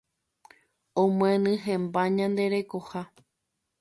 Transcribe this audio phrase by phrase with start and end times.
[1.01, 3.01] Omyenyhẽmba ñande rekoha